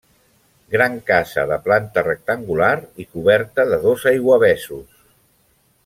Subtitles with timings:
[0.75, 2.71] Gran casa de planta rectangular
[3.05, 4.85] i coberta de dos aiguavessos.